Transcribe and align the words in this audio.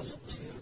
nós 0.00 0.08
vamos 0.12 0.59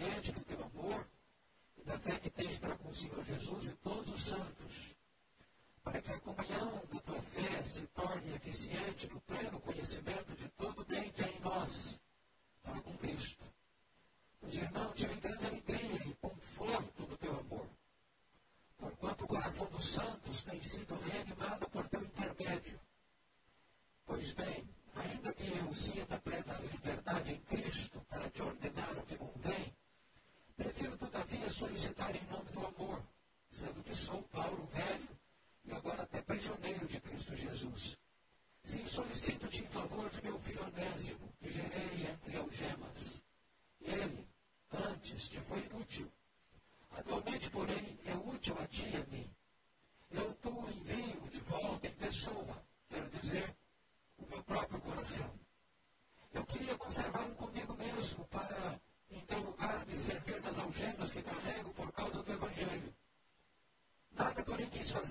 substantial 0.00 0.39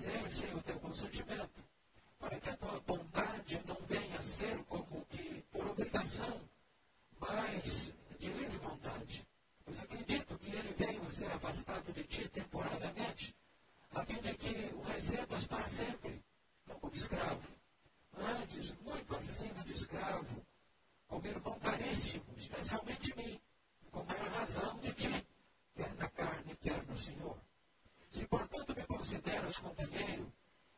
fazer 0.00 0.32
sem 0.32 0.54
o 0.54 0.62
teu 0.62 0.80
consentimento, 0.80 1.62
para 2.18 2.40
que 2.40 2.48
a 2.48 2.56
tua 2.56 2.80
bondade 2.80 3.60
não 3.66 3.76
venha 3.86 4.18
a 4.18 4.22
ser 4.22 4.56
como 4.64 5.04
que 5.10 5.44
por 5.52 5.66
obrigação, 5.66 6.40
mas 7.18 7.92
de 8.18 8.30
livre 8.32 8.56
vontade. 8.56 9.26
Pois 9.62 9.78
acredito 9.78 10.38
que 10.38 10.56
ele 10.56 10.72
veio 10.72 11.02
a 11.02 11.10
ser 11.10 11.30
afastado 11.30 11.92
de 11.92 12.02
ti 12.04 12.26
temporariamente, 12.30 13.36
a 13.92 14.02
fim 14.06 14.18
de 14.22 14.34
que 14.36 14.74
o 14.74 14.80
recebas 14.80 15.46
para 15.46 15.68
sempre, 15.68 16.24
não 16.66 16.80
como 16.80 16.94
escravo. 16.94 17.46
Antes, 18.16 18.74
muito 18.80 19.14
acima 19.14 19.62
de 19.64 19.74
escravo, 19.74 20.42
como 21.08 21.26
irmão 21.26 21.58
caríssimo, 21.58 22.24
especialmente 22.38 23.14
mim, 23.16 23.38
com 23.90 24.02
maior 24.04 24.30
razão 24.30 24.78
de 24.78 24.94
ti, 24.94 25.26
quer 25.74 25.94
na 25.96 26.08
carne, 26.08 26.56
quer 26.56 26.82
no 26.86 26.96
Senhor. 26.96 27.36
Se 28.10 28.26
portanto 28.26 28.79
consideras 29.00 29.56
companheiro, 29.56 30.30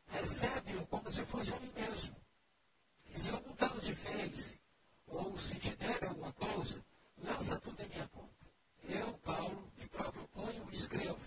recebe-o 0.07 0.87
como 0.87 1.11
se 1.11 1.25
fosse 1.25 1.53
a 1.53 1.59
mim 1.59 1.69
mesmo. 1.75 2.15
E 3.13 3.19
se 3.19 3.29
algum 3.29 3.53
dano 3.55 3.81
te 3.81 3.93
fez, 3.93 4.57
ou 5.07 5.37
se 5.37 5.59
te 5.59 5.75
deve 5.75 6.05
alguma 6.05 6.31
coisa, 6.31 6.81
lança 7.17 7.59
tudo 7.59 7.81
em 7.81 7.89
minha 7.89 8.07
conta. 8.07 8.47
Eu, 8.85 9.13
Paulo, 9.17 9.69
de 9.77 9.85
próprio 9.87 10.25
punho, 10.29 10.69
escrevo. 10.71 11.19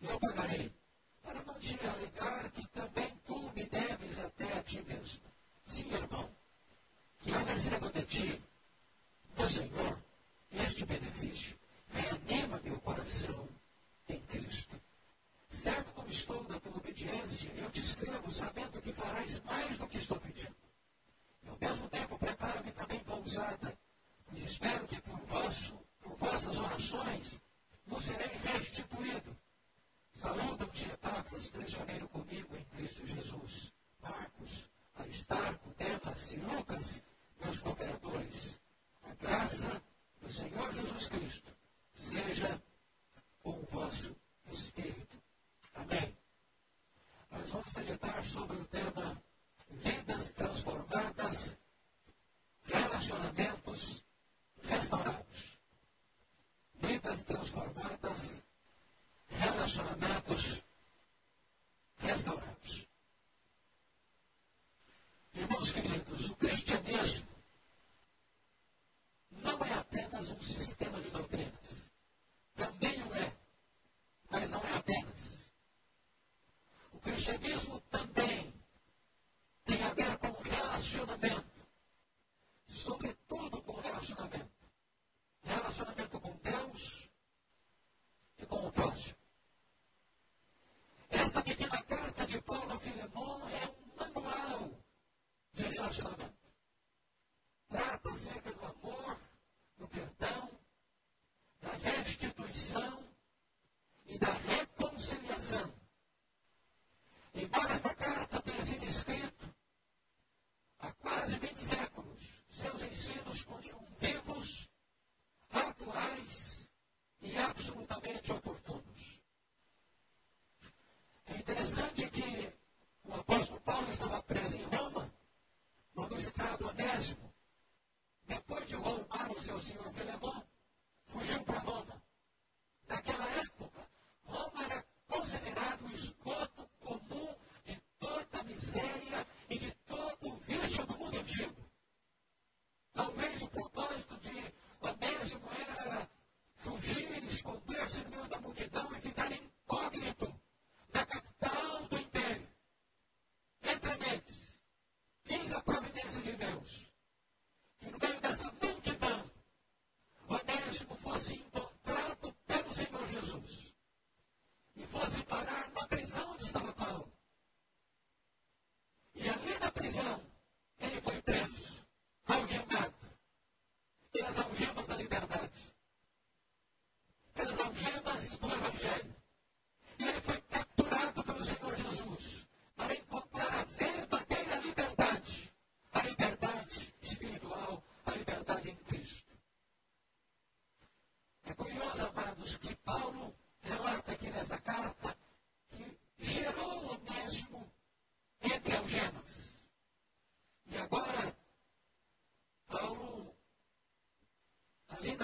Eu 0.00 0.18
pagarei, 0.18 0.72
para 1.22 1.42
não 1.42 1.58
te 1.58 1.78
alegar 1.86 2.50
que 2.52 2.66
também 2.68 3.14
tu 3.26 3.52
me 3.52 3.66
deves 3.66 4.18
até 4.18 4.58
a 4.58 4.62
ti 4.62 4.80
mesmo. 4.80 5.20
Sim, 5.66 5.92
irmão, 5.92 6.34
que 7.18 7.32
eu 7.32 7.44
receba 7.44 7.92
de 7.92 8.02
ti, 8.06 8.42
do 9.36 9.46
Senhor, 9.46 10.02
este 10.52 10.86
benefício. 10.86 11.54
Reanima 11.90 12.58
meu 12.64 12.80
coração 12.80 13.46
em 14.08 14.20
Cristo. 14.22 14.79
Certo 15.60 15.92
como 15.92 16.08
estou 16.08 16.42
na 16.44 16.58
tua 16.58 16.74
obediência, 16.74 17.52
eu 17.58 17.70
te 17.70 17.82
escrevo 17.82 18.32
sabendo 18.32 18.80
que 18.80 18.94
farás 18.94 19.40
mais 19.40 19.76
do 19.76 19.86
que 19.86 19.98
estou 19.98 20.18
pedindo. 20.18 20.56
E 21.42 21.48
ao 21.50 21.58
mesmo 21.60 21.86
tempo, 21.90 22.18
prepara-me 22.18 22.72
também 22.72 22.98
pousada, 23.00 23.78
pois 24.24 24.42
espero 24.42 24.86
que 24.86 24.98
por 25.02 25.18
vosso 25.26 25.78
por 26.00 26.16
vossas 26.16 26.56
orações, 26.56 27.42
vos 27.84 28.02
serei 28.02 28.38
restituído. 28.38 29.36
Saúda-te, 30.14 30.90
Epáfras, 30.90 31.50
prisioneiro 31.50 32.08
comigo 32.08 32.56
em 32.56 32.64
Cristo 32.64 33.04
Jesus. 33.04 33.74
Marcos, 34.00 34.66
Aristarco, 34.94 35.74
Demas 35.76 36.32
e 36.32 36.36
Lucas, 36.38 37.04
meus 37.38 37.58
cooperadores. 37.58 38.58
A 39.02 39.14
graça 39.14 39.82
do 40.22 40.32
Senhor 40.32 40.72
Jesus 40.72 41.06
Cristo 41.06 41.52
seja 41.94 42.62
com 43.42 43.60
o 43.60 43.66
vosso 43.70 44.16
espírito. 44.50 45.09
Amém. 45.80 46.16
Nós 47.30 47.50
vamos 47.50 47.72
meditar 47.72 48.24
sobre 48.24 48.56
o 48.56 48.64
tema 48.66 49.22
vidas 49.70 50.32
transformadas, 50.32 51.58
relacionamentos 52.64 54.04
restaurados 54.62 55.60
vidas 56.80 57.22
transformadas, 57.24 58.44
relacionamentos 59.28 60.62
restaurados. 61.98 62.88
Irmãos 65.34 65.70
queridos, 65.70 66.28
o 66.30 66.36
cristianismo 66.36 67.28
não 69.30 69.64
é 69.64 69.74
apenas 69.74 70.30
um 70.30 70.40
sistema 70.40 71.00
de 71.00 71.10
doutrinas. 71.10 71.90
Também 72.56 73.02
o 73.02 73.14
é, 73.14 73.32
mas 74.28 74.50
não 74.50 74.60
é 74.60 74.74
apenas. 74.76 75.39
O 77.00 77.02
cristianismo 77.02 77.80
também 77.90 78.52
tem 79.64 79.82
a 79.82 79.94
ver 79.94 80.18
com 80.18 80.30
relacionamento, 80.42 81.66
sobretudo 82.66 83.62
com 83.62 83.72
relacionamento 83.80 84.39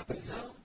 prisão 0.07 0.56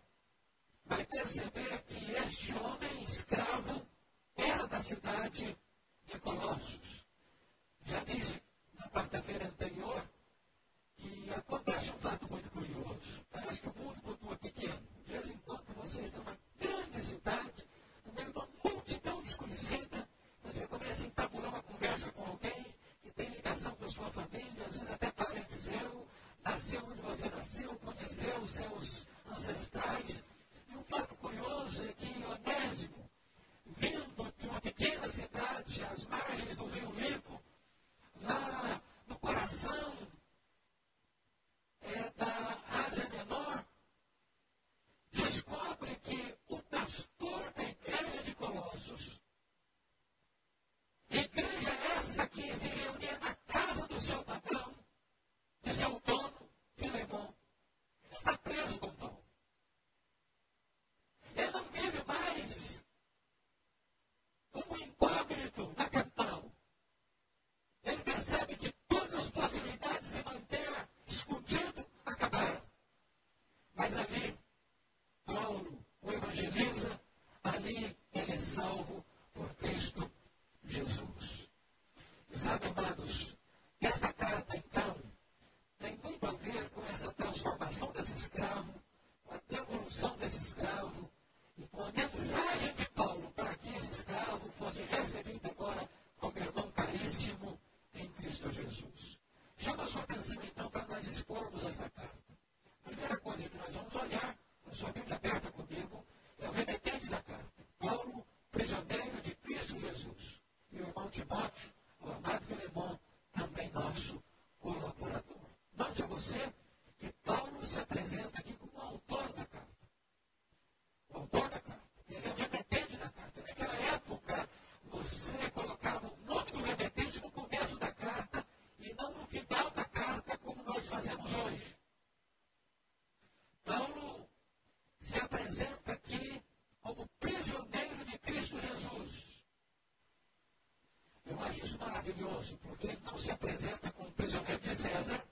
se 143.21 143.31
apresenta 143.31 143.91
como 143.91 144.11
prisioneiro 144.13 144.59
de 144.59 144.75
César, 144.75 145.23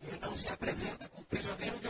ele 0.00 0.18
não 0.18 0.34
se 0.34 0.48
apresenta 0.48 1.08
como 1.08 1.24
prisioneiro 1.26 1.78
de 1.78 1.88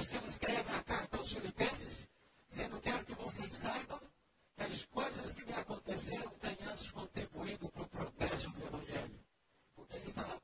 isso 0.00 0.08
que 0.08 0.16
escrever 0.16 0.30
escreve 0.30 0.82
carta 0.82 1.16
aos 1.18 1.30
Filipenses, 1.30 2.08
dizendo: 2.48 2.80
Quero 2.80 3.04
que 3.04 3.14
vocês 3.14 3.54
saibam 3.54 4.00
que 4.56 4.62
as 4.62 4.84
coisas 4.86 5.34
que 5.34 5.44
me 5.44 5.52
aconteceram 5.52 6.30
têm 6.40 6.56
antes 6.66 6.90
contribuído 6.90 7.68
para 7.68 7.82
o 7.82 7.88
progresso 7.88 8.50
do 8.50 8.66
Evangelho. 8.66 9.20
Porque 9.74 9.96
ele 9.96 10.06
estava 10.06 10.39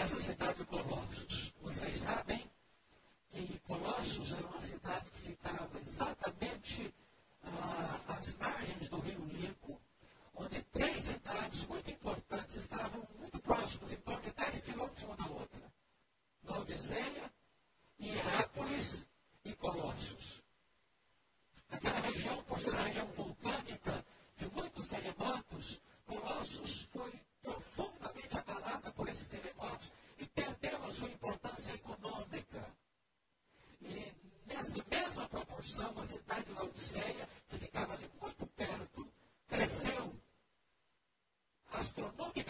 nessa 0.00 0.18
cidade 0.18 0.54
de 0.54 0.64
Colossos. 0.64 1.39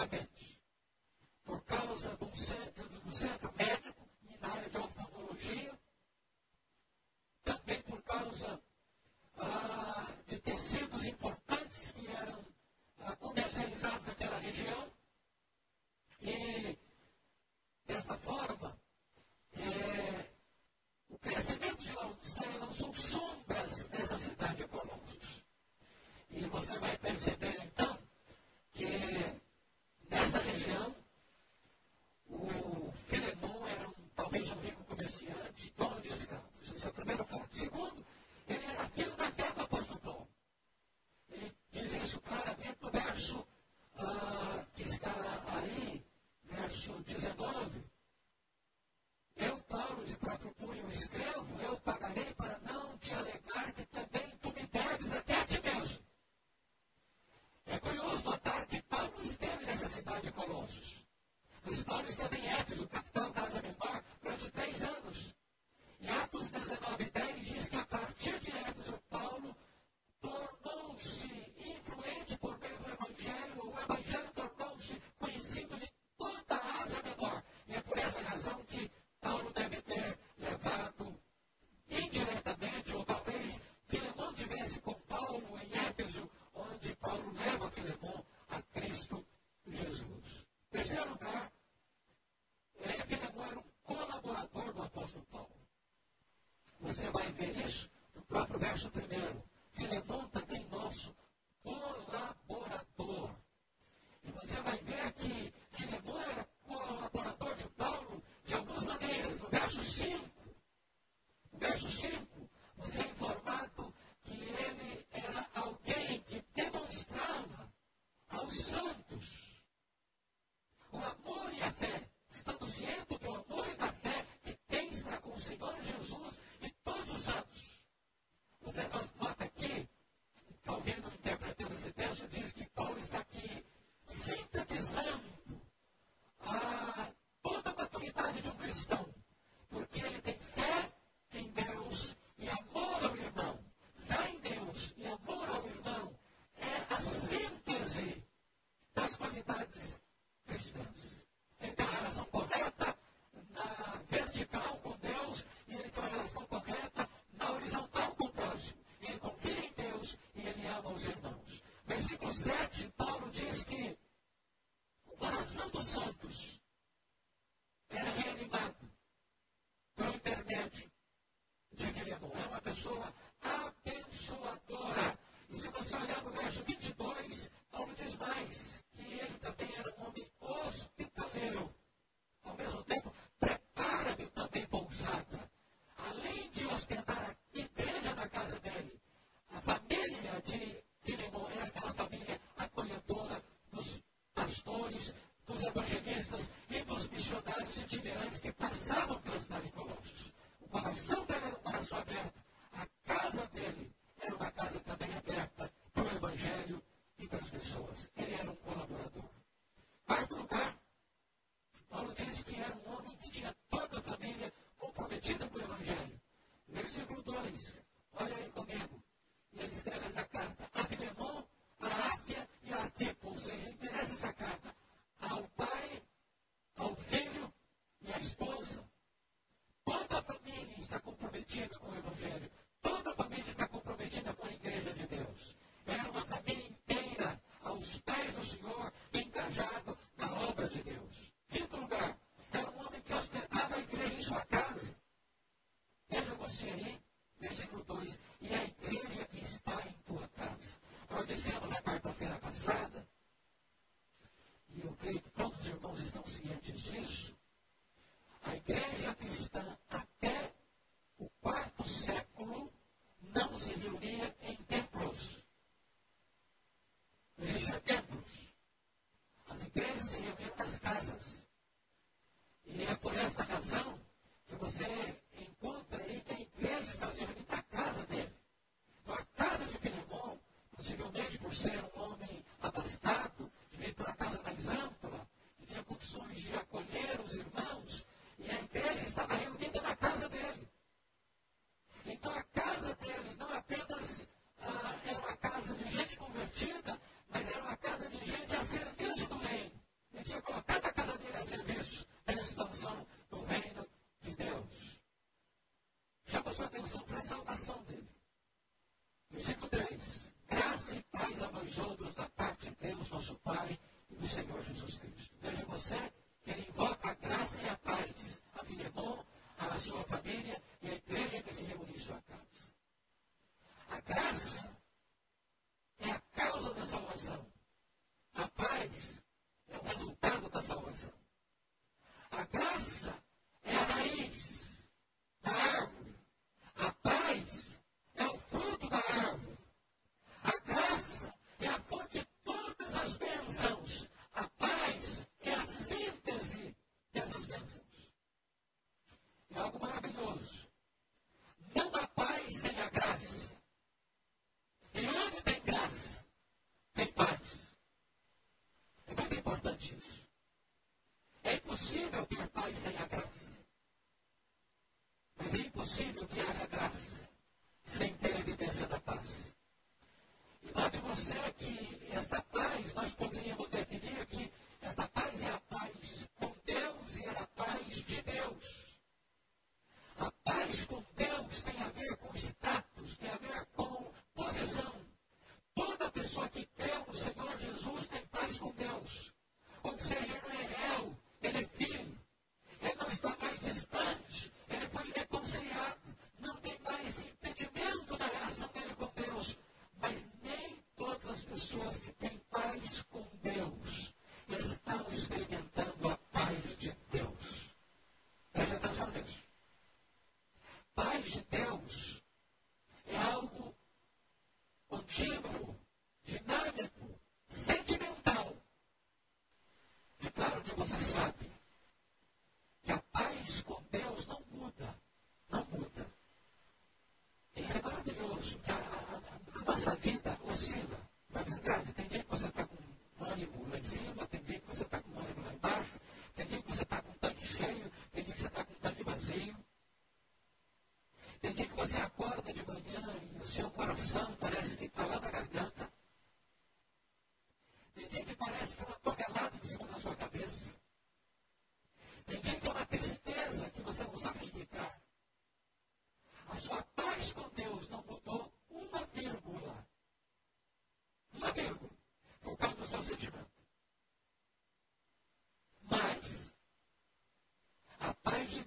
Amen. 0.00 0.29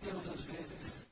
Deus, 0.04 0.28
às 0.28 0.44
vezes, 0.44 1.03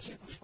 versículos. 0.00 0.39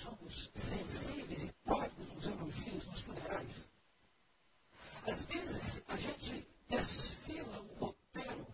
somos 0.00 0.50
sensíveis 0.54 1.44
e 1.44 1.52
pródigos 1.62 2.08
nos 2.14 2.26
elogios, 2.26 2.86
nos 2.86 3.00
funerais. 3.02 3.68
Às 5.06 5.24
vezes 5.26 5.82
a 5.86 5.96
gente 5.96 6.48
desfila 6.68 7.60
um 7.60 7.74
roteiro 7.78 8.46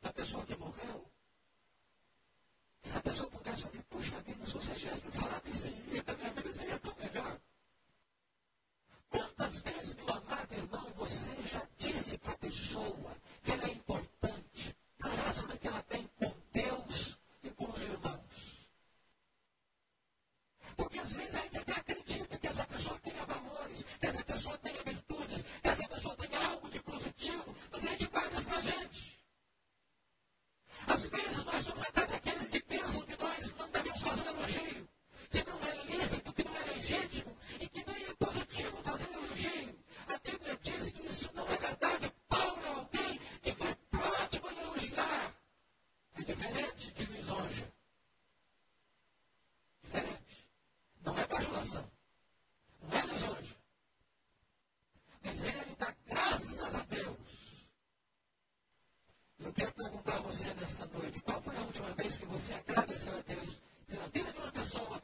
da 0.00 0.12
pessoa 0.12 0.44
que 0.44 0.56
morreu. 0.56 1.06
Se 2.82 2.98
a 2.98 3.00
pessoa 3.00 3.30
pudesse 3.30 3.64
ouvir, 3.64 3.82
puxa 3.84 4.20
vida, 4.22 4.44
se 4.44 4.54
você 4.54 4.74
tivesse 4.74 5.06
me 5.06 5.12
falado 5.12 5.48
isso, 5.48 5.68
nessa 60.62 60.86
noite. 60.86 61.20
Qual 61.20 61.42
foi 61.42 61.56
a 61.56 61.60
última 61.60 61.90
vez 61.90 62.18
que 62.18 62.26
você 62.26 62.54
agradeceu 62.54 63.12
a 63.14 63.20
Deus 63.22 63.60
pela 63.88 64.08
vida 64.08 64.32
de 64.32 64.38
uma 64.38 64.52
pessoa 64.52 65.01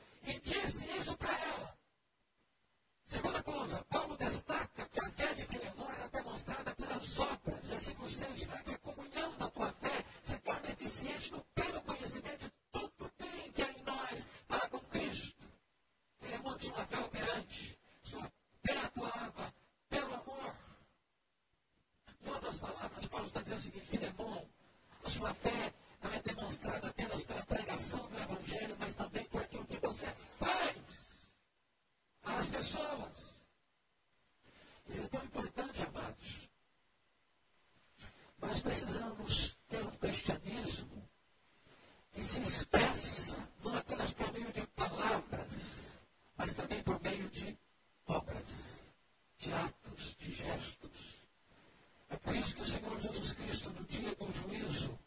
que 52.54 52.62
o 52.62 52.64
Senhor 52.64 53.00
Jesus 53.00 53.32
Cristo, 53.34 53.70
no 53.70 53.84
dia 53.84 54.14
do 54.14 54.32
juízo, 54.32 54.98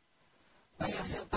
vai 0.78 0.92
assentar 0.94 1.31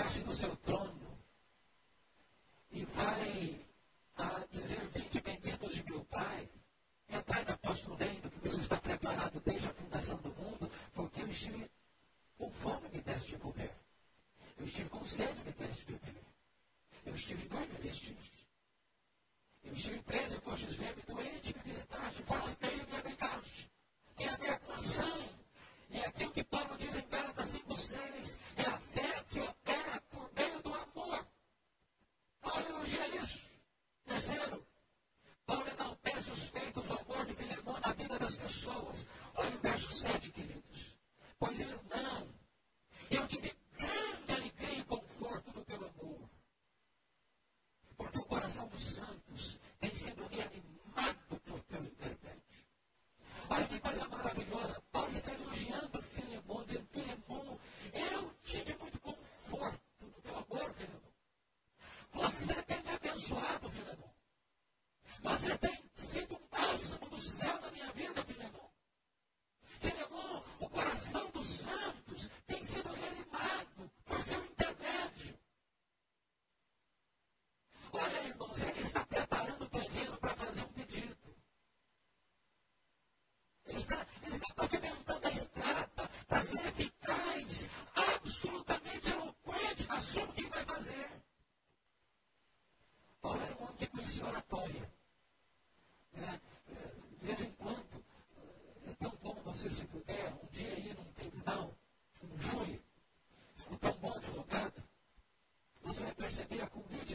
recebia, 106.34 106.66
com 106.66 106.82
via 106.90 107.04
de 107.04 107.14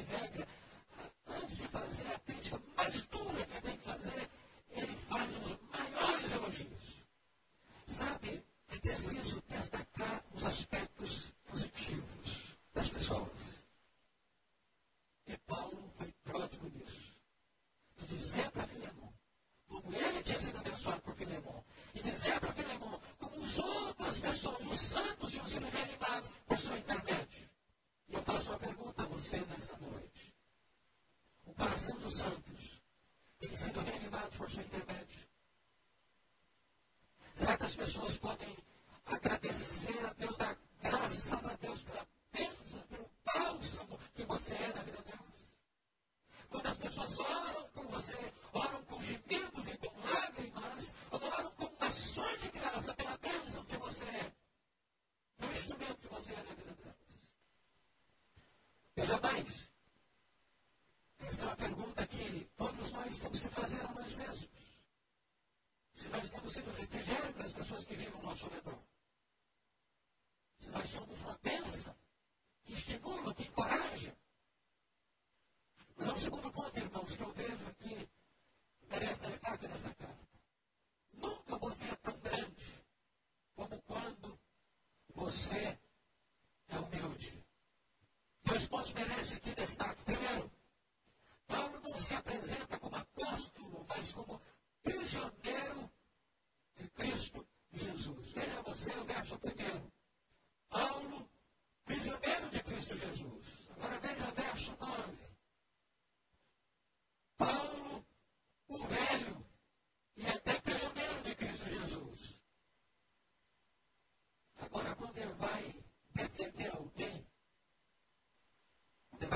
proyecto 34.49 34.77
de 34.77 34.88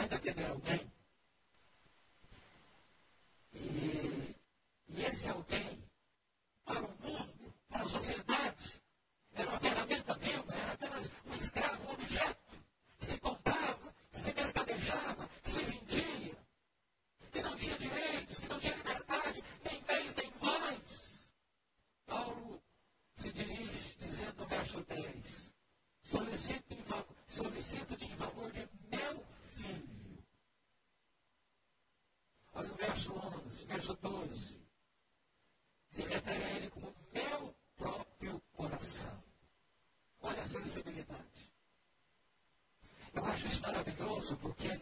ainda 0.03 0.19
quer 0.19 0.45
alguém 0.45 0.92
Verso 33.65 33.93
12 33.95 34.59
se 35.89 36.01
Se 36.01 36.01
refere 36.01 36.43
a 36.43 36.51
ele 36.51 36.69
como 36.69 36.93
meu 37.13 37.55
próprio 37.75 38.41
coração. 38.53 39.23
Olha 40.21 40.41
a 40.41 40.45
sensibilidade. 40.45 41.51
Eu 43.13 43.23
acho 43.25 43.47
isso 43.47 43.61
maravilhoso 43.61 44.35
porque 44.37 44.72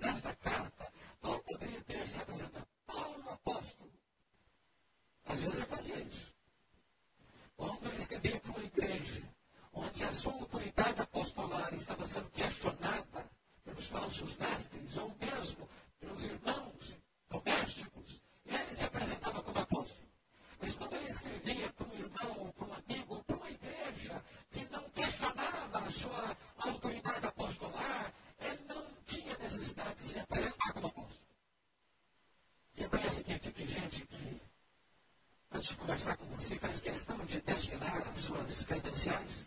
controversia 37.21 37.41
desfilar 37.45 38.03
as 38.13 38.21
suas 38.21 38.65
credenciais. 38.65 39.40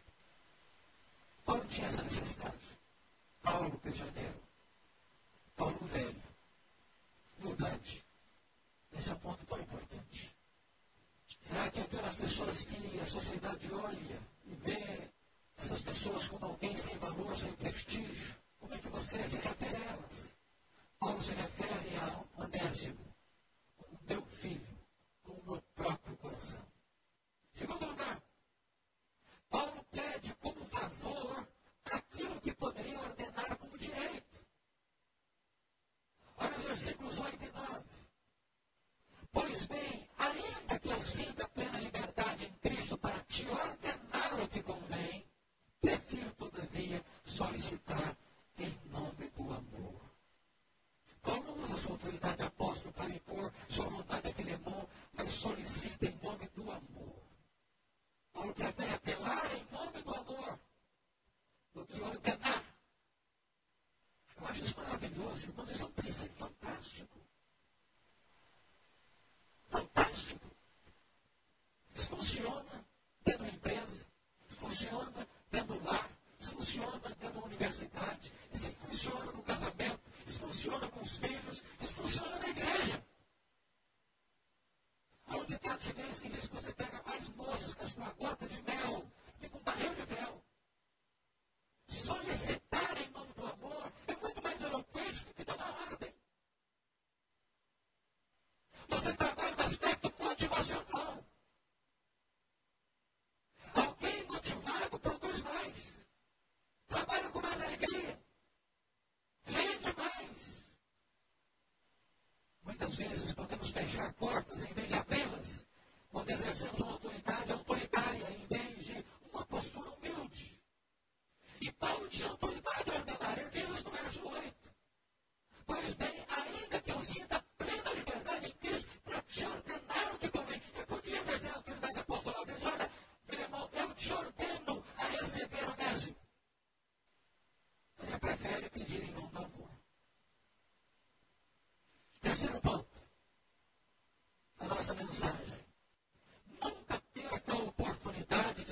podemos 113.45 113.71
fechar 113.71 114.13
portas 114.15 114.63
em 114.63 114.73
vez 114.73 114.89
de 114.89 114.95
abri-las. 114.95 115.67
Quando 116.11 116.31
exercemos 116.31 116.81
uma 116.81 116.93
autoridade, 116.93 117.53
é 117.53 117.55
um 117.55 117.64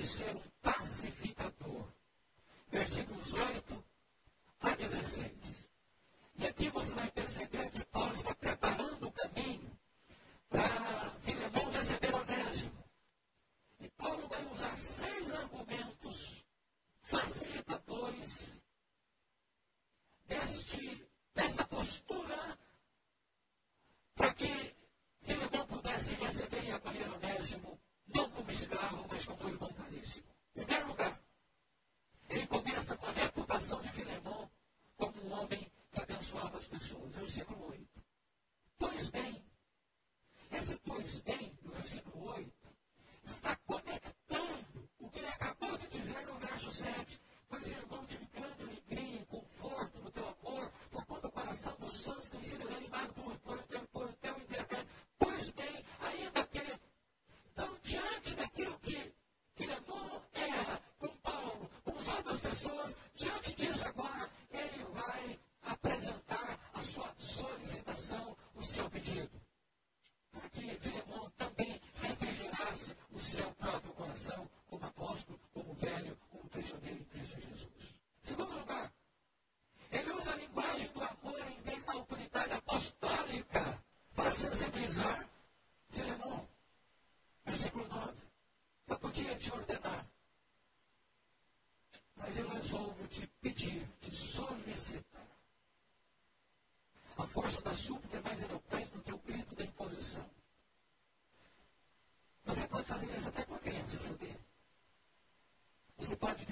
necessary 0.03 0.52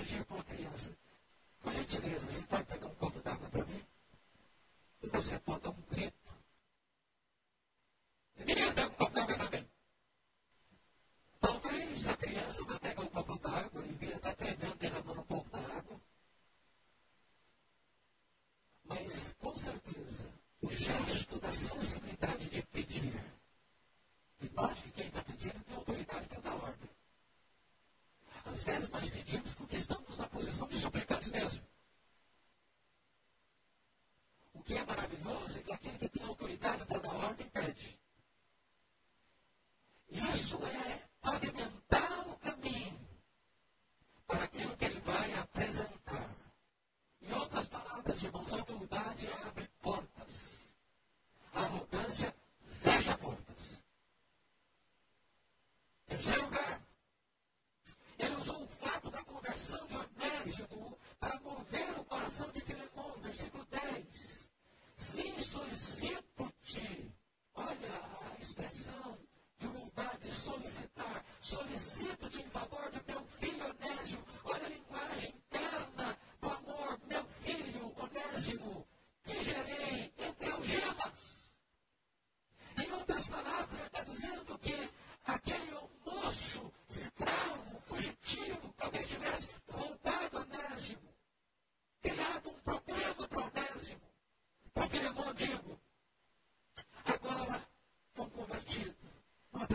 dirigir 0.01 0.25
uma 0.31 0.43
criança. 0.43 0.97
Por 1.63 1.73
gentileza, 1.73 2.27
você 2.27 2.43
pode 2.43 2.65
pegar 2.65 2.87
um 2.87 2.95
copo 2.95 3.21
d'água 3.21 3.49
para 3.51 3.65
mim? 3.67 3.85
E 5.03 5.09
você 5.09 5.39
pode 5.39 5.61
dar 5.61 5.71
um 5.71 5.83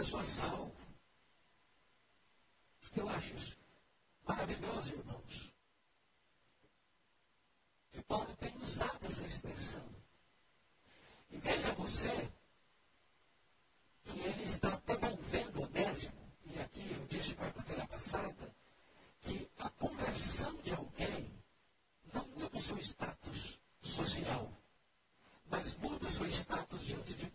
pessoa 0.05 0.23
salva. 0.23 0.71
Eu 2.95 3.09
acho 3.09 3.35
isso 3.35 3.57
maravilhoso, 4.25 4.93
irmãos. 4.93 5.53
E 7.91 8.01
Paulo 8.03 8.35
tem 8.37 8.55
usado 8.57 9.05
essa 9.07 9.25
expressão. 9.25 9.83
E 11.31 11.37
veja 11.37 11.73
você 11.73 12.31
que 14.03 14.19
ele 14.19 14.43
está 14.43 14.79
devolvendo 14.85 15.63
Onésimo, 15.63 16.13
e 16.45 16.59
aqui 16.59 16.91
eu 16.91 17.05
disse 17.07 17.35
quarta-feira 17.35 17.87
passada, 17.87 18.55
que 19.21 19.49
a 19.57 19.69
conversão 19.71 20.55
de 20.57 20.73
alguém 20.73 21.33
não 22.13 22.27
muda 22.27 22.57
o 22.57 22.61
seu 22.61 22.77
status 22.77 23.59
social, 23.81 24.53
mas 25.47 25.75
muda 25.77 26.05
o 26.05 26.09
seu 26.09 26.27
status 26.27 26.85
diante 26.85 27.13
de 27.15 27.25
Deus. 27.25 27.34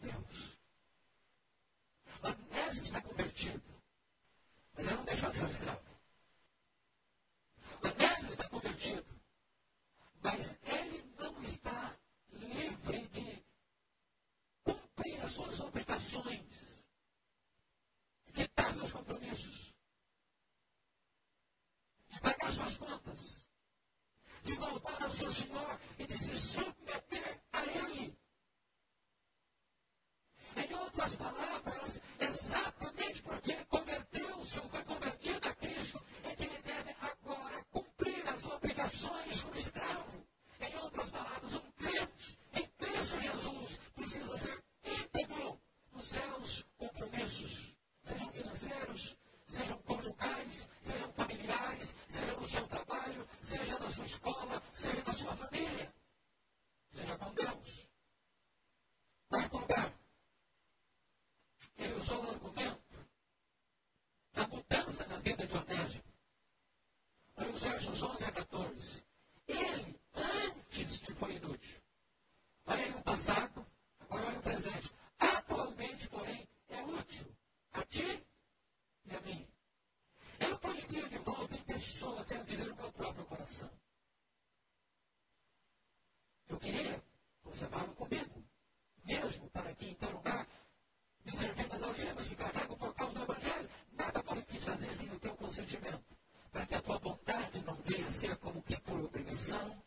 que 92.29 92.37
carrego 92.37 92.77
por 92.77 92.95
causa 92.95 93.15
do 93.15 93.23
Evangelho. 93.23 93.69
Nada 93.93 94.23
por 94.23 94.43
quis 94.45 94.65
fazer 94.65 94.95
sem 94.95 95.11
o 95.11 95.19
teu 95.19 95.35
consentimento, 95.37 96.05
para 96.53 96.67
que 96.67 96.75
a 96.75 96.83
tua 96.83 96.99
vontade 96.99 97.61
não 97.61 97.77
venha 97.85 98.07
a 98.07 98.11
ser 98.11 98.37
como 98.37 98.63
que 98.63 98.75
é 98.75 98.81
por 98.81 99.01
obrigação, 99.01 99.83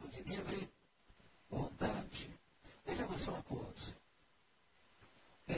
ou 0.00 0.08
de 0.08 0.22
livre 0.22 0.70
vontade. 1.48 2.30
veja 2.84 3.06
você 3.06 3.30
uma 3.30 3.42
coisa. 3.42 3.96
É, 5.46 5.54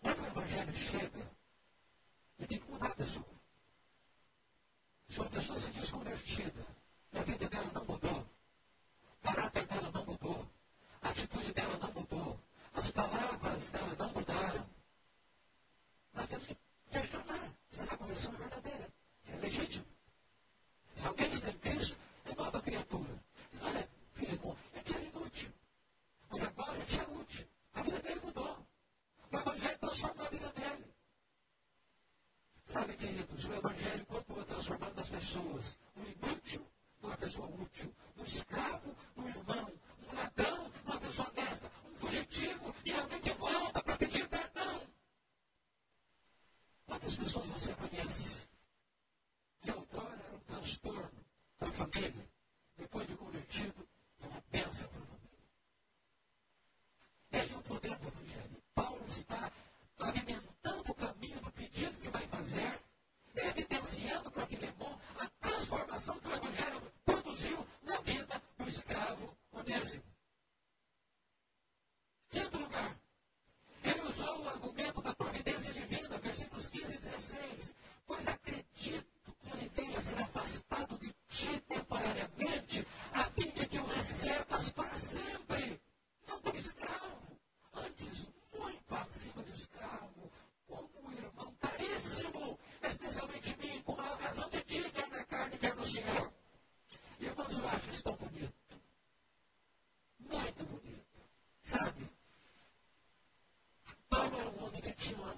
quando 0.00 0.22
o 0.22 0.26
Evangelho 0.26 0.74
chega, 0.74 1.30
ele 2.38 2.48
tem 2.48 2.58
que 2.58 2.70
mudar 2.70 2.88
a 2.88 2.94
pessoa. 2.94 3.26
Se 5.08 5.20
uma 5.20 5.30
pessoa 5.30 5.58
se 5.58 5.70
desconvertida, 5.70 6.66
e 7.12 7.18
a 7.18 7.22
vida 7.22 7.48
dela 7.48 7.70
não 7.74 7.84
mudou, 7.84 8.26
o 9.18 9.22
caráter 9.22 9.66
dela 9.66 9.90
não 9.92 10.04
mudou, 10.04 10.46
a 11.02 11.10
atitude 11.10 11.52
dela 11.52 11.76
não 11.78 11.92
mudou, 11.92 12.40
as 12.74 12.90
palavras 12.90 13.70
dela 13.70 13.94
não 13.98 14.08
mudaram, 14.08 14.21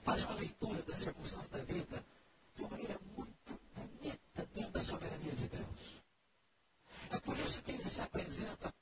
fazem 0.05 0.27
uma 0.27 0.35
leitura 0.35 0.83
das 0.83 0.99
circunstâncias 0.99 1.49
da 1.49 1.59
vida 1.61 2.05
de 2.55 2.63
uma 2.63 2.71
maneira 2.71 3.01
muito 3.17 3.61
bonita 3.75 4.49
dentro 4.55 4.73
da 4.73 4.81
soberania 4.81 5.33
de 5.33 5.49
Deus. 5.49 6.03
É 7.11 7.19
por 7.21 7.39
isso 7.39 7.63
que 7.63 7.73
ele 7.73 7.85
se 7.85 8.01
apresenta 8.03 8.74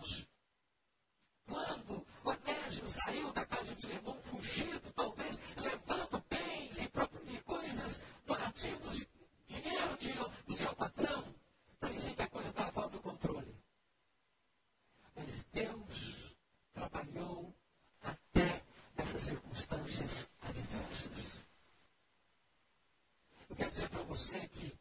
irmãos. 0.00 0.26
Quando 1.46 2.06
Onésio 2.24 2.88
saiu 2.88 3.32
da 3.32 3.44
casa 3.44 3.74
de 3.74 3.82
Filemão 3.82 4.20
fugido, 4.22 4.92
talvez 4.92 5.38
levando 5.56 6.24
bens 6.28 6.80
e, 6.80 7.42
coisas, 7.42 8.00
donativos, 8.26 9.06
dinheiro 9.48 9.96
de, 9.98 10.12
do 10.46 10.54
seu 10.54 10.74
patrão, 10.74 11.34
parecia 11.78 12.14
que 12.14 12.22
a 12.22 12.28
coisa 12.28 12.48
estava 12.48 12.72
fora 12.72 12.88
do 12.88 13.00
controle. 13.00 13.54
Mas 15.14 15.44
Deus 15.52 16.36
trabalhou 16.72 17.52
até 18.02 18.62
nessas 18.96 19.22
circunstâncias 19.22 20.28
adversas. 20.40 21.46
Eu 23.48 23.56
quero 23.56 23.70
dizer 23.70 23.88
para 23.88 24.02
você 24.02 24.48
que 24.48 24.72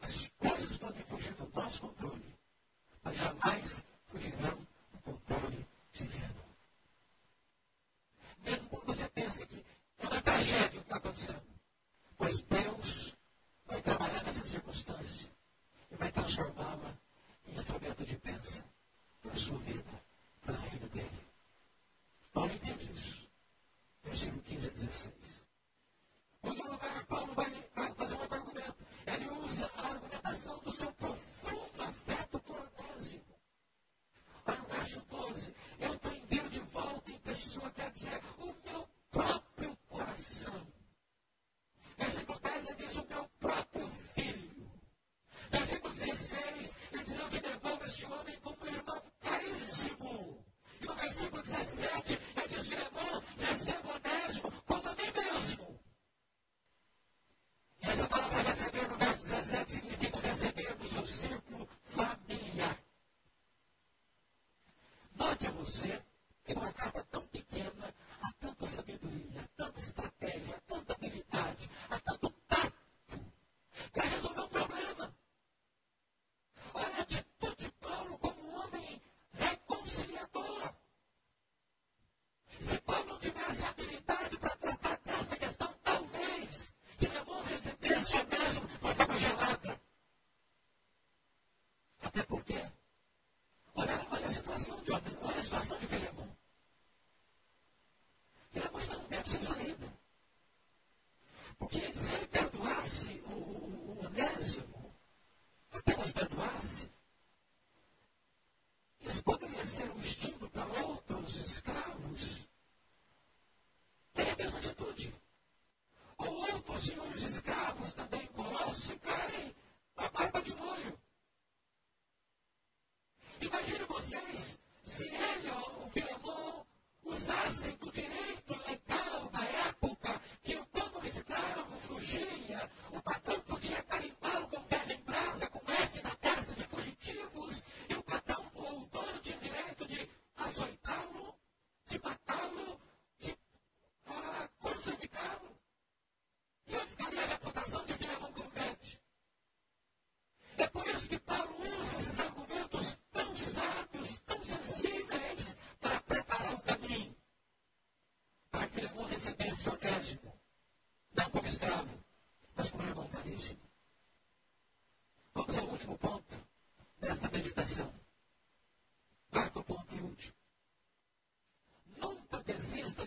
as 0.00 0.28
coisas 0.38 0.78
podem 0.78 1.02
fugir 1.04 1.34
do 1.34 1.48
nosso 1.52 1.80
controle, 1.80 2.34
mas 3.02 3.16
jamais 3.16 3.81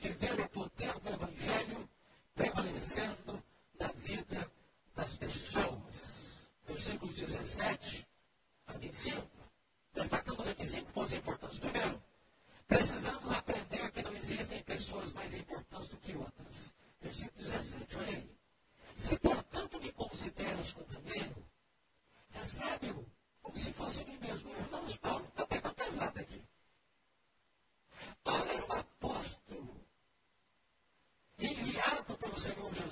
to 0.06 0.35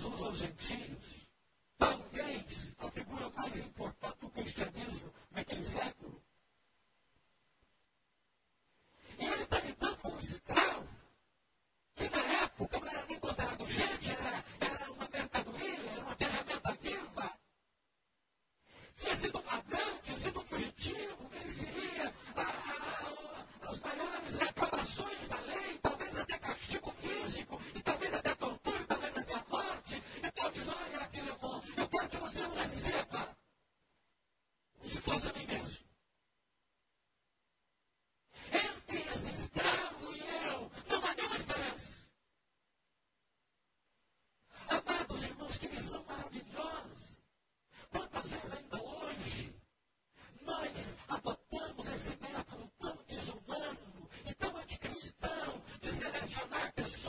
Resolution 0.03 0.51
2 0.59 0.82
practice 56.63 57.02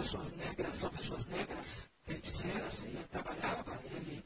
pessoas 0.00 0.32
negras, 0.34 0.76
são 0.76 0.90
pessoas 0.90 1.26
negras, 1.26 1.90
feiticeiras, 2.04 2.84
e 2.84 2.88
ele 2.88 3.04
trabalhava, 3.10 3.80
ele 3.84 4.17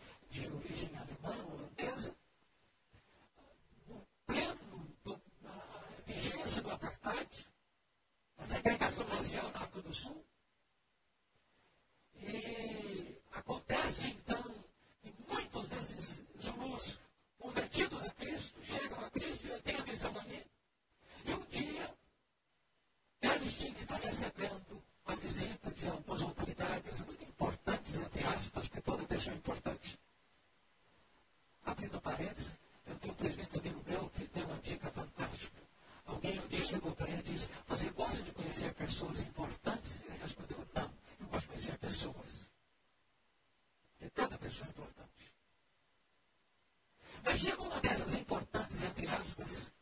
Mas 47.23 47.39
chega 47.39 47.63
uma 47.63 47.81
dessas 47.81 48.15
importantes, 48.15 48.83
entre 48.83 49.07
aspas, 49.07 49.73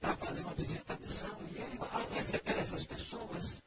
para 0.00 0.16
fazer 0.16 0.42
uma 0.42 0.54
visita 0.54 0.94
à 0.94 0.98
missão, 0.98 1.36
e 1.50 1.78
ao 1.94 2.08
receber 2.08 2.58
essas 2.58 2.84
pessoas, 2.84 3.62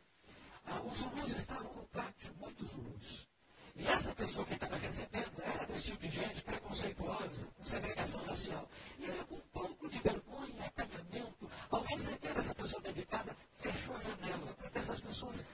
ah, 0.66 0.82
os 0.82 0.98
zulus 0.98 1.32
estavam 1.32 1.74
no 1.74 1.84
pátio, 1.88 2.34
muitos 2.40 2.70
zulus. 2.70 3.28
E 3.76 3.88
essa 3.88 4.14
pessoa 4.14 4.46
que 4.46 4.56
estava 4.56 4.76
recebendo 4.76 5.42
era 5.42 5.66
desse 5.66 5.92
tipo 5.92 6.02
de 6.02 6.10
gente 6.10 6.42
preconceituosa, 6.42 7.48
com 7.56 7.64
segregação 7.64 8.22
racial. 8.24 8.68
E 8.98 9.06
ele, 9.06 9.24
com 9.24 9.36
um 9.36 9.48
pouco 9.54 9.88
de 9.88 10.00
vergonha 10.00 10.54
e 10.58 10.62
acanhamento, 10.64 11.50
ao 11.70 11.82
receber 11.84 12.38
essa 12.38 12.54
pessoa 12.54 12.82
dentro 12.82 13.00
de 13.00 13.08
casa, 13.08 13.36
fechou 13.60 13.96
a 13.96 14.00
janela 14.02 14.54
para 14.56 14.70
que 14.70 14.78
essas 14.80 15.00
pessoas 15.00 15.46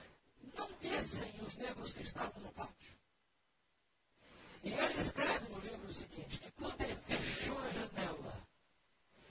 não 0.56 0.68
vissem 0.80 1.32
os 1.46 1.54
negros 1.56 1.92
que 1.92 2.02
estavam 2.02 2.42
no 2.42 2.52
pátio. 2.52 2.95
E 4.66 4.72
ele 4.72 4.94
escreve 4.94 5.48
no 5.48 5.60
livro 5.60 5.86
o 5.86 5.92
seguinte: 5.92 6.40
que 6.40 6.50
quando 6.50 6.80
ele 6.80 6.96
fechou 6.96 7.56
a 7.56 7.70
janela, 7.70 8.48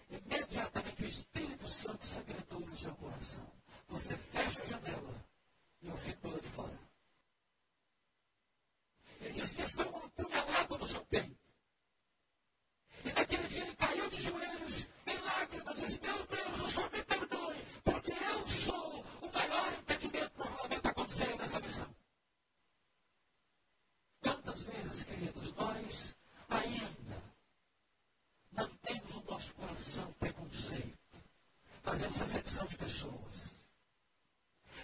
imediatamente 0.09 1.03
o 1.03 1.07
Espírito 1.07 1.67
Santo 1.67 2.07
secretou 2.07 2.61
no 2.61 2.77
seu 2.77 2.95
coração. 2.95 3.45
Você 3.89 4.15
fecha 4.15 4.63
a 4.63 4.65
janela 4.65 5.25
e 5.81 5.89
eu 5.89 5.97
fico 5.97 6.29
lá 6.29 6.39
de 6.39 6.47
fora. 6.47 6.79
Ele 9.19 9.33
diz 9.33 9.51
que 9.51 9.61
isso 9.61 9.75
foi 9.75 9.85
um 9.85 10.09
punhalado 10.09 10.77
no 10.77 10.87
seu 10.87 11.05
peito. 11.05 11.35
E 13.03 13.11
naquele 13.11 13.47
dia 13.49 13.63
ele 13.63 13.75
caiu 13.75 14.09
de 14.09 14.21
joelhos 14.21 14.87
em 15.05 15.17
lágrimas 15.19 15.77
e 15.79 15.85
disse: 15.85 15.99
Meu 15.99 16.25
Deus, 16.27 16.61
o 16.61 16.67
Senhor 16.69 16.91
me 16.91 17.03
perdoe, 17.03 17.65
porque 17.83 18.13
eu 18.13 18.47
sou 18.47 19.05
o 19.21 19.33
maior 19.33 19.73
impedimento 19.73 20.29
para 20.29 20.45
provavelmente 20.45 20.87
acontecer 20.87 21.35
nessa 21.35 21.59
missão. 21.59 22.04
Quantas 24.25 24.63
vezes, 24.63 25.03
queridos, 25.03 25.53
nós 25.53 26.15
ainda 26.49 27.21
mantemos 28.51 29.17
o 29.17 29.23
nosso 29.29 29.53
coração 29.53 30.11
preconceito, 30.13 30.97
fazemos 31.83 32.19
acepção 32.19 32.65
de 32.65 32.75
pessoas, 32.75 33.51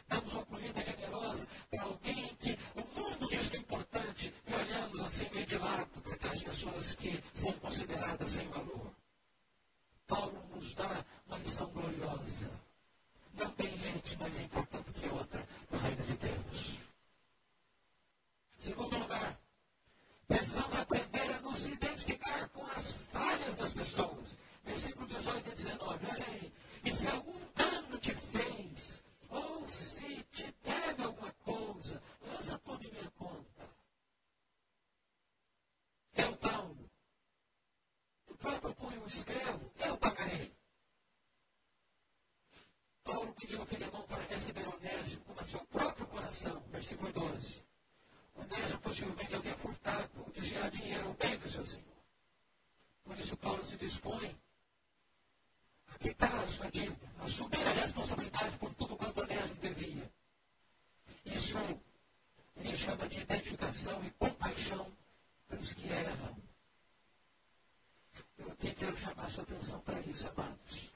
damos 0.07 0.31
uma 0.33 0.43
acolhida 0.43 0.83
generosa 0.83 1.47
para 1.71 1.81
alguém 1.81 2.35
que 2.35 2.55
o 2.75 2.99
mundo 2.99 3.27
diz 3.29 3.49
que 3.49 3.57
é 3.57 3.59
importante 3.61 4.31
e 4.45 4.53
olhamos 4.53 5.01
assim 5.01 5.27
meio 5.31 5.47
de 5.47 5.57
lado 5.57 5.89
para 6.03 6.13
aquelas 6.13 6.43
pessoas 6.43 6.93
que 6.93 7.23
são 7.33 7.53
consideradas 7.53 8.29
sem 8.29 8.47
valor. 8.49 8.93
Paulo 10.05 10.39
nos 10.53 10.75
dá 10.75 11.03
uma 11.25 11.39
lição 11.39 11.65
gloriosa. 11.71 12.51
Não 13.33 13.49
tem 13.53 13.75
gente 13.79 14.19
mais 14.19 14.39
importante 14.39 14.93
que 14.93 15.09
outra 15.09 15.43
no 15.71 15.79
reino 15.79 16.03
de 16.03 16.13
Deus. 16.13 16.90
Segundo 18.61 18.95
lugar, 18.95 19.41
precisamos 20.27 20.75
aprender 20.75 21.31
a 21.31 21.41
nos 21.41 21.65
identificar 21.65 22.47
com 22.49 22.63
as 22.67 22.91
falhas 23.11 23.55
das 23.55 23.73
pessoas. 23.73 24.37
Versículo 24.63 25.07
18 25.07 25.49
e 25.49 25.55
19, 25.55 26.05
olha 26.05 26.25
aí. 26.27 26.53
E 26.85 26.93
se 26.93 27.07
algum 27.09 27.39
dano 27.55 27.97
te 27.97 28.13
fez, 28.13 29.03
ou 29.31 29.67
se 29.67 30.23
te 30.25 30.53
deve 30.63 31.01
alguma 31.01 31.31
coisa, 31.43 32.03
lança 32.21 32.59
tudo 32.59 32.85
em 32.85 32.91
minha 32.91 33.09
conta. 33.17 33.67
Eu, 36.13 36.37
Paulo, 36.37 36.91
o 38.27 38.35
próprio 38.35 38.75
punho 38.75 39.07
escrevo, 39.07 39.71
eu 39.79 39.97
pagarei. 39.97 40.55
Paulo 43.03 43.33
pediu 43.33 43.63
a 43.63 43.65
Filemão 43.65 44.03
para 44.03 44.21
receber 44.25 44.67
Onésimo 44.67 45.25
como 45.25 45.39
a 45.39 45.43
seu 45.43 45.65
próprio 45.65 46.05
coração, 46.05 46.61
versículo 46.69 47.11
12. 47.11 47.70
Onésimo 48.35 48.81
possivelmente 48.81 49.35
havia 49.35 49.57
furtado, 49.57 50.31
desviado 50.33 50.77
dinheiro 50.77 51.07
ou 51.07 51.13
bem 51.15 51.37
do 51.37 51.49
seu 51.49 51.65
senhor. 51.65 51.85
Por 53.03 53.17
isso 53.17 53.35
Paulo 53.37 53.65
se 53.65 53.77
dispõe 53.77 54.35
a 55.87 55.97
quitar 55.97 56.35
a 56.35 56.47
sua 56.47 56.69
dívida, 56.71 57.11
a 57.19 57.25
assumir 57.25 57.67
a 57.67 57.71
responsabilidade 57.71 58.57
por 58.57 58.73
tudo 58.73 58.95
quanto 58.95 59.21
Onésimo 59.21 59.59
devia. 59.59 60.11
Isso 61.25 61.57
a 61.57 62.63
gente 62.63 62.77
chama 62.77 63.07
de 63.07 63.21
identificação 63.21 64.03
e 64.05 64.11
compaixão 64.11 64.91
pelos 65.47 65.73
que 65.73 65.87
erram. 65.87 66.37
Eu 68.37 68.51
aqui 68.51 68.73
quero 68.73 68.97
chamar 68.97 69.25
a 69.25 69.29
sua 69.29 69.43
atenção 69.43 69.79
para 69.81 69.99
isso, 70.01 70.27
amados. 70.29 70.91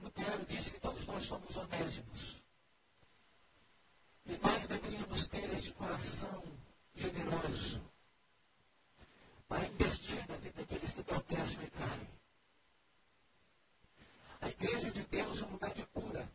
Lutero 0.00 0.44
disse 0.46 0.70
que 0.70 0.80
todos 0.80 1.06
nós 1.06 1.24
somos 1.24 1.56
onésimos. 1.56 2.39
E 4.26 4.36
nós 4.38 4.66
deveríamos 4.66 5.26
ter 5.28 5.52
esse 5.52 5.72
coração 5.72 6.42
generoso 6.94 7.80
para 9.48 9.66
investir 9.66 10.26
na 10.28 10.36
vida 10.36 10.60
daqueles 10.60 10.92
que 10.92 11.02
tropeçam 11.02 11.62
e 11.62 11.70
caem. 11.70 12.08
A 14.40 14.48
igreja 14.48 14.90
de 14.90 15.02
Deus 15.02 15.42
é 15.42 15.44
um 15.44 15.50
lugar 15.50 15.74
de 15.74 15.84
cura, 15.86 16.30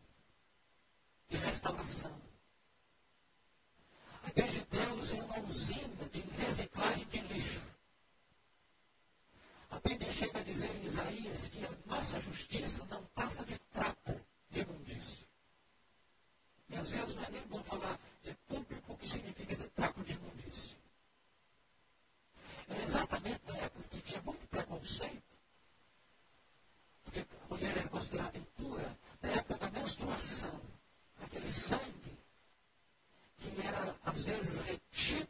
de 1.30 1.38
restauração. 1.38 2.16
A 4.24 4.30
igreja 4.30 4.60
de 4.60 4.66
Deus 4.66 5.14
é 5.14 5.22
uma 5.24 5.40
usina 5.40 6.06
de 6.12 6.22
reciclagem 6.22 7.08
de 7.08 7.20
lixo. 7.22 7.62
A 9.70 9.80
Bíblia 9.80 10.12
chega 10.12 10.40
a 10.40 10.44
dizer 10.44 10.76
em 10.76 10.86
Isaías 10.86 11.50
que 11.50 11.66
a 11.66 11.72
nossa 11.86 12.20
justiça 12.20 12.86
não 12.86 13.04
passa 13.08 13.44
de 13.46 13.58
trapo 13.74 14.20
de 14.50 14.62
imundícia. 14.62 15.26
E 16.70 16.76
às 16.76 16.90
vezes 16.90 17.16
não 17.16 17.24
é 17.24 17.30
nem 17.30 17.48
bom 17.48 17.64
falar 17.64 18.00
de 18.24 18.34
público 18.48 18.98
que 18.98 19.08
significa 19.08 19.54
esse 19.54 19.70
trapo 19.70 20.04
de 20.04 20.14
imundícia. 20.14 20.78
É 22.68 22.82
exatamente 22.82 23.42
na 23.46 23.58
época 23.58 23.88
que 23.90 24.02
tinha 24.02 24.22
muito 24.22 24.48
preconceito, 24.48 25.24
porque 27.04 27.20
a 27.20 27.54
mulher 27.54 27.78
era 27.78 27.88
considerada 27.90 28.38
impura, 28.38 28.98
na 29.22 29.30
época 29.30 29.58
da 29.58 29.70
menstruação, 29.70 30.60
aquele 31.22 31.48
sangue 31.48 32.18
que 33.38 33.62
era 33.62 33.96
às 34.04 34.24
vezes 34.24 34.60
retido 34.62 35.30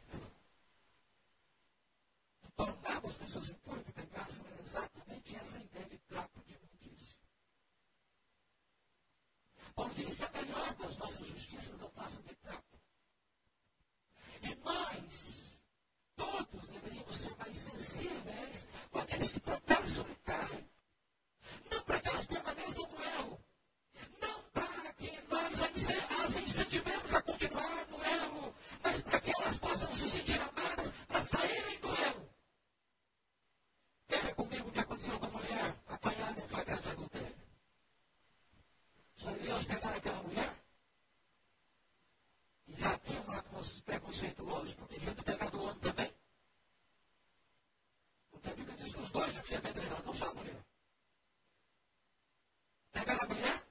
tornava 2.56 3.06
as 3.06 3.14
pessoas 3.14 3.50
impuras 3.50 3.84
pecados, 3.94 4.44
era 4.46 4.62
exatamente 4.62 5.36
essa 5.36 5.58
ideia 5.58 5.86
de 5.86 5.98
trapo 5.98 6.40
de 6.46 6.54
imundícia. 6.54 7.18
Paulo 9.76 9.92
diz 9.94 10.16
que 10.16 10.24
a 10.24 10.30
melhor 10.30 10.74
das 10.76 10.96
nossas 10.96 11.26
justiças 11.26 11.78
não 11.78 11.90
passam 11.90 12.22
de 12.22 12.34
trapo. 12.36 12.64
E 14.42 14.54
nós, 14.64 15.60
todos, 16.16 16.66
deveríamos 16.68 17.16
ser 17.18 17.36
mais 17.36 17.58
sensíveis 17.58 18.68
com 18.90 18.98
aqueles 19.00 19.32
que 19.32 19.40
tropeçam 19.40 20.06
e 20.10 20.14
caem. 20.24 20.70
Não 21.70 21.82
para 21.82 22.00
que 22.00 22.08
elas 22.08 22.26
permaneçam 22.26 22.88
no 22.88 23.04
erro. 23.04 23.44
Não 24.18 24.42
para 24.44 24.94
que 24.94 25.10
nós 25.28 25.60
as 25.60 26.36
incentivemos 26.36 27.14
a 27.14 27.20
continuar 27.20 27.86
no 27.88 28.02
erro, 28.02 28.54
mas 28.82 29.02
para 29.02 29.20
que 29.20 29.30
elas 29.30 29.58
possam 29.58 29.92
se 29.92 30.08
sentir 30.08 30.40
amadas 30.40 30.90
para 31.06 31.20
saírem 31.20 31.78
do 31.80 31.88
erro. 31.88 32.30
Veja 34.08 34.34
comigo 34.34 34.68
o 34.70 34.72
que 34.72 34.80
aconteceu 34.80 35.18
com 35.18 35.26
a 35.26 35.30
mulher 35.30 35.76
apanhada 35.86 36.40
em 36.40 36.48
flagrante 36.48 36.88
adultério. 36.88 37.05
Os 39.26 39.32
fariseus 39.32 39.64
pegaram 39.66 39.96
aquela 39.96 40.22
mulher 40.22 40.56
e 42.68 42.76
já 42.76 42.96
tinham 43.00 43.24
um 43.24 43.30
ato 43.32 43.82
preconceituoso, 43.82 44.76
porque 44.76 45.00
devia 45.00 45.16
ter 45.16 45.24
pegado 45.24 45.58
o 45.58 45.64
homem 45.64 45.80
também. 45.80 46.14
Porque 48.30 48.48
a 48.48 48.54
Bíblia 48.54 48.76
diz 48.76 48.94
que 48.94 49.00
os 49.00 49.10
dois 49.10 49.32
tinham 49.32 49.42
que 49.42 49.48
ser 49.48 49.56
apedrejados, 49.56 50.04
não 50.04 50.14
só 50.14 50.28
a 50.28 50.34
mulher. 50.34 50.64
Pegaram 52.92 53.24
a 53.24 53.34
mulher, 53.34 53.66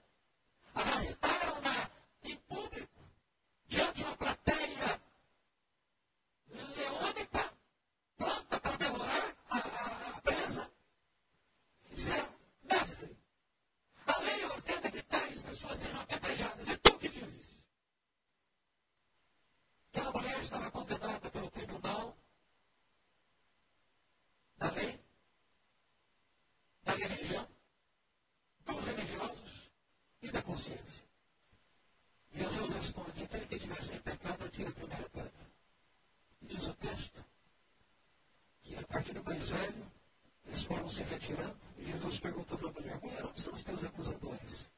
arrastaram-na 0.74 1.90
em 2.24 2.36
público, 2.36 3.00
diante 3.68 4.00
de 4.00 4.04
uma 4.04 4.18
plateia 4.18 5.02
leônica, 6.50 7.54
pronta 8.18 8.60
para 8.60 8.76
devorar 8.76 9.38
a, 9.50 9.58
a, 9.58 10.10
a 10.18 10.22
presa. 10.22 10.70
Disseram, 11.92 12.28
mestre, 12.64 13.18
a 14.06 14.20
lei 14.20 14.46
ordena 14.46 14.92
que 14.92 15.02
tais 15.04 15.42
pessoas 15.42 15.80
sejam 15.80 16.00
apedrejadas. 16.02 16.68
E 16.68 16.78
tu 16.78 16.98
que 17.00 17.10
dizes? 17.10 17.64
Aquela 19.90 20.12
mulher 20.12 20.40
estava 20.40 20.70
condenada 20.70 21.32
pelo 21.32 21.50
tribunal 21.50 22.16
da 24.58 24.70
lei, 24.72 25.00
da 26.84 26.92
religião, 26.94 27.48
dos 28.66 28.84
religiosos 28.86 29.72
e 30.22 30.32
da 30.32 30.42
Jesus 32.34 32.70
responde: 32.74 33.24
aquele 33.24 33.46
que 33.46 33.56
estiver 33.56 33.84
sem 33.84 34.00
pecado, 34.00 34.44
atira 34.46 34.70
a 34.70 34.74
primeira 34.74 35.10
pedra. 35.10 35.32
Diz 36.42 36.68
o 36.68 36.74
texto 36.74 37.24
que 38.62 38.76
a 38.76 38.84
partir 38.84 39.14
do 39.14 39.24
mais 39.24 39.50
velho, 39.50 39.92
eles 40.46 40.64
foram 40.64 40.90
se 40.90 41.04
retirando. 41.04 41.56
E 41.78 41.86
Jesus 41.86 42.20
perguntou 42.20 42.58
para 42.58 42.70
a 42.70 42.72
mulher: 42.72 43.00
mulher, 43.02 43.26
onde 43.26 43.40
são 43.40 43.54
os 43.54 43.64
teus 43.64 43.84
acusadores? 43.84 44.70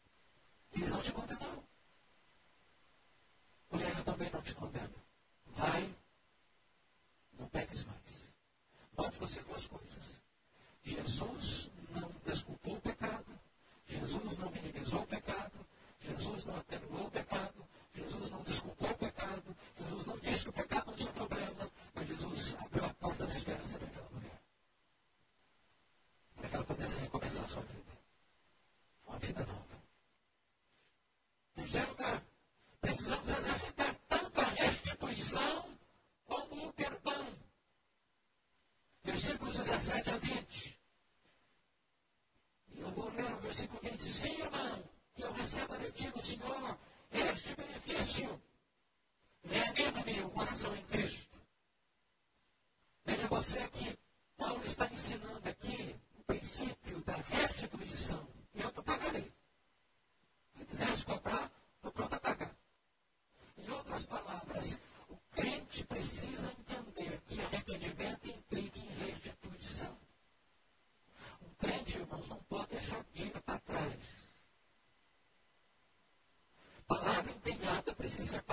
This 78.08 78.20
is 78.20 78.34
our 78.36 78.47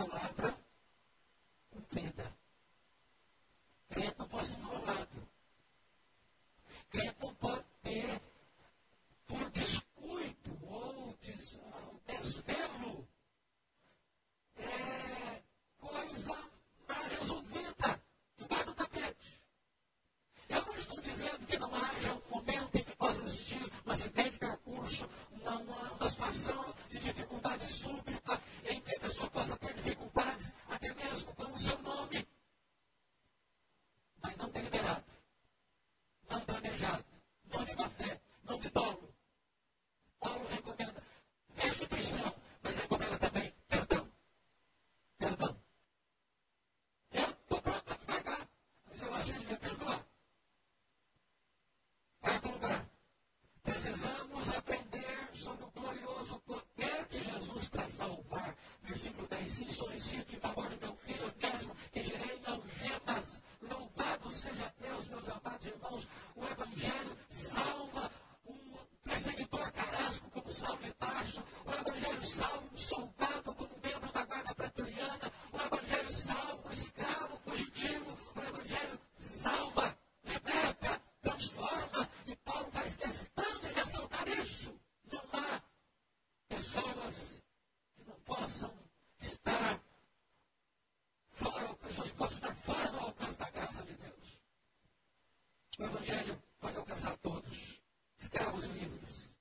O 95.77 95.83
Evangelho 95.83 96.41
pode 96.61 96.77
alcançar 96.77 97.17
todos: 97.19 97.83
escravos 98.17 98.65
livres, 98.67 99.35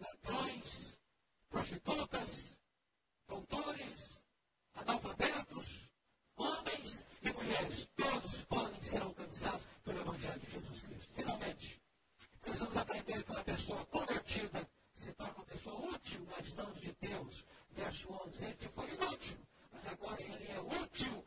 ladrões, 0.00 0.98
prostitutas, 1.48 2.58
doutores, 3.28 4.20
analfabetos, 4.74 5.88
homens 6.36 7.04
e 7.22 7.30
mulheres. 7.30 7.88
Todos 7.94 8.44
podem 8.46 8.82
ser 8.82 9.00
alcançados 9.02 9.64
pelo 9.84 10.00
Evangelho 10.00 10.40
de 10.40 10.50
Jesus 10.50 10.80
Cristo. 10.80 11.14
Finalmente, 11.14 11.80
precisamos 12.40 12.76
aprender 12.76 13.22
que 13.22 13.30
uma 13.30 13.44
pessoa 13.44 13.86
convertida 13.86 14.68
se 14.94 15.12
torna 15.12 15.34
uma 15.34 15.44
pessoa 15.44 15.76
útil 15.90 16.26
nas 16.26 16.52
mãos 16.54 16.80
de 16.80 16.92
Deus. 17.00 17.44
Verso 17.70 18.12
11: 18.12 18.46
Ele 18.46 18.68
foi 18.74 18.90
inútil, 18.94 19.38
mas 19.70 19.86
agora 19.86 20.20
ele 20.20 20.48
é 20.48 20.60
útil 20.60 21.24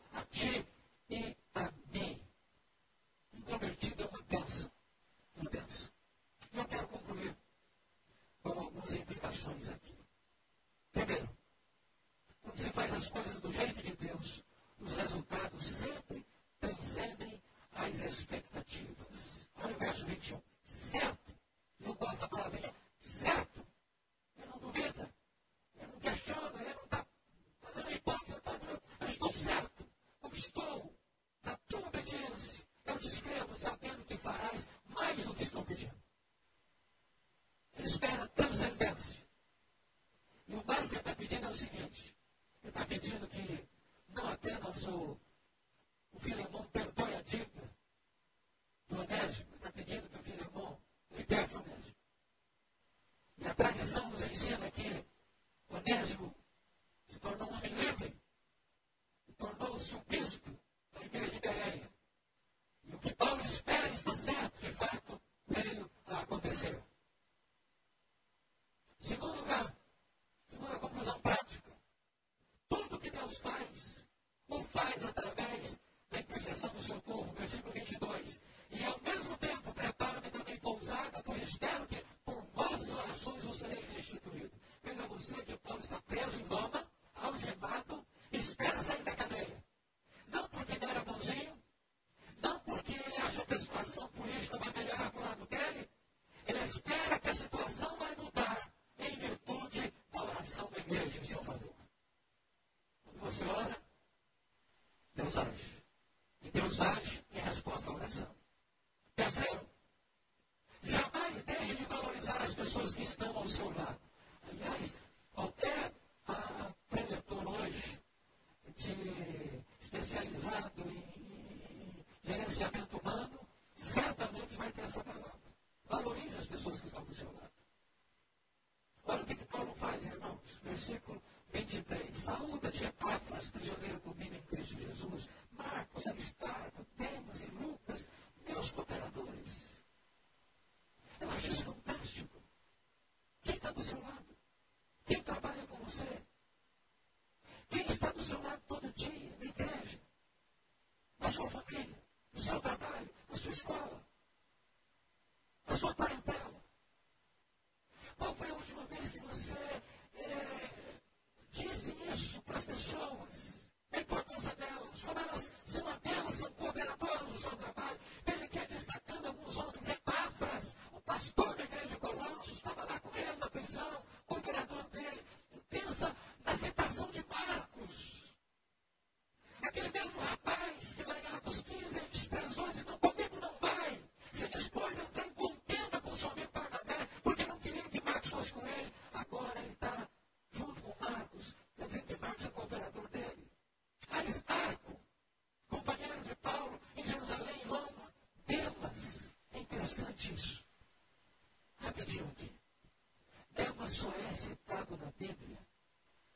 só 203.89 204.11
é 204.11 204.31
citado 204.31 204.95
na 204.97 205.11
Bíblia 205.17 205.57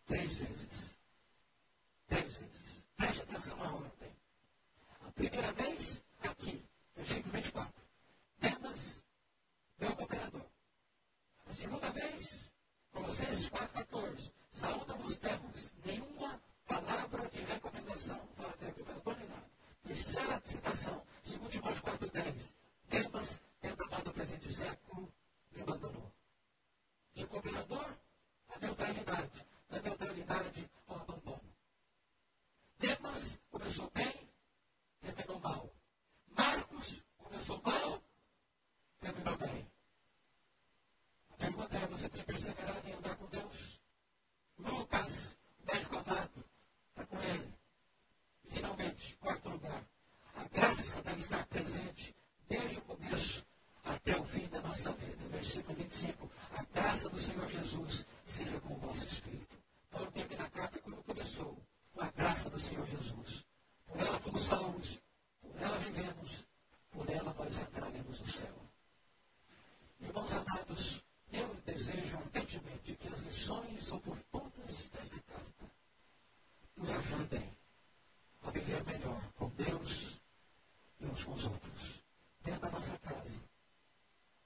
três 0.06 0.38
vezes. 0.38 0.98
Três 2.08 2.34
vezes. 2.34 2.86
Preste 2.98 3.24
atenção 3.24 3.58
na 3.58 3.74
ordem. 3.74 4.12
A 5.02 5.12
primeira 5.12 5.52
vez, 5.54 6.04
aqui, 6.22 6.64
versículo 6.96 7.32
24. 7.34 7.74
Demas, 8.40 9.04
meu 9.78 9.96
cooperador. 9.96 10.46
A 11.46 11.52
segunda 11.52 11.92
vez, 11.92 12.52
Colossenses 12.92 13.50
4,14. 13.50 14.34
Saúda-vos 14.52 15.18
Demas. 15.18 15.74
Nenhuma 15.86 16.42
palavra 16.66 17.28
de 17.30 17.42
recomendação. 17.42 18.20
Fala 18.36 18.50
até 18.50 18.68
aqui, 18.68 18.84
nem 18.84 19.28
nada. 19.30 19.50
Terceira 19.84 20.42
citação, 20.46 21.06
2 21.24 21.52
Timóteo 21.52 21.84
4,10. 21.84 22.54
Demas, 22.90 23.42
tendo 23.62 23.84
amado 23.84 24.10
o 24.10 24.14
presente 24.14 24.48
século, 24.52 25.12
me 25.52 25.62
abandonou. 25.62 26.12
De 27.24 27.30
cooperador, 27.30 27.88
a 28.50 28.60
neutralidade. 28.60 29.48
Da 29.70 29.82
neutralidade 29.82 30.70
ao 30.86 30.98
abandono. 30.98 31.56
Demas 32.78 33.40
começou 33.50 33.90
bem, 33.92 34.30
terminou 35.00 35.40
mal. 35.40 35.70
Marcos 36.36 37.02
começou 37.18 37.62
mal, 37.62 38.04
terminou 39.00 39.38
bem. 39.38 39.72
A 41.30 41.36
pergunta 41.38 41.78
é: 41.78 41.88
você 41.88 42.10
tem 42.10 42.26
perseverado 42.26 42.90
em 42.90 42.92
andar 42.92 43.16
com 43.16 43.26
Deus? 43.28 43.82
Lucas, 44.58 45.38
médico 45.66 46.00
amado, 46.00 46.44
está 46.90 47.06
com 47.06 47.24
ele. 47.24 47.54
Finalmente, 48.50 49.16
quarto 49.16 49.48
lugar, 49.48 49.88
a 50.36 50.44
graça 50.50 51.02
deve 51.02 51.22
estar 51.22 51.48
presente 51.48 52.14
desde 52.50 52.80
o 52.80 52.82
começo 52.82 53.46
até 53.84 54.20
o 54.20 54.24
fim 54.26 54.48
da 54.48 54.62
nossa 54.62 54.92
vida. 54.94 55.28
Versículo 55.30 55.76
25. 55.76 56.30
A 56.52 56.64
graça 56.74 57.10
do 57.10 57.20
Senhor 57.20 57.48
Jesus 57.50 58.08
seja 58.26 58.60
com 58.62 58.74
o 58.74 58.78
vosso 58.78 59.06
espírito. 59.06 59.58
Paulo 59.92 60.12
termina 60.12 60.46
a 60.46 60.50
carta 60.50 60.80
quando 60.80 61.04
começou. 61.04 61.58
Com 61.94 62.02
a 62.02 62.10
graça 62.12 62.50
do 62.50 62.60
Senhor 62.60 62.86
Jesus. 62.88 63.46
Por 63.86 64.00
ela 64.00 64.20
fomos 64.20 64.44
salvos. 64.44 65.00
Por 65.42 65.62
ela 65.62 65.78
vivemos. 65.78 66.46
Por 66.92 67.10
ela 67.10 67.34
nós 67.34 67.60
entraremos 67.60 68.20
no 68.20 68.28
céu. 68.28 68.56
Irmãos 70.00 70.34
amados, 70.34 71.04
eu 71.32 71.56
desejo 71.66 72.18
ardentemente 72.18 72.96
que 72.96 73.08
as 73.08 73.22
lições 73.22 73.92
oportunas 73.92 74.90
desta 74.90 75.20
carta 75.22 75.72
nos 76.76 76.90
ajudem 76.90 77.58
a 78.44 78.52
viver 78.52 78.84
melhor 78.84 79.22
com 79.34 79.50
Deus 79.50 80.22
e 81.00 81.06
uns 81.06 81.24
com 81.24 81.34
os 81.34 81.46
outros. 81.46 82.04
Dentro 82.42 82.62
da 82.62 82.72
nossa 82.72 82.98
casa, 82.98 83.42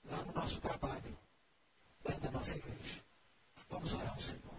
lá 0.10 0.24
no 0.24 0.34
nosso 0.34 0.62
trabalho, 0.62 1.18
dentro 2.04 2.22
da 2.22 2.32
nossa 2.32 2.58
igreja. 2.58 3.04
Vamos 3.70 3.94
orar 3.94 4.14
ao 4.14 4.20
Senhor. 4.20 4.57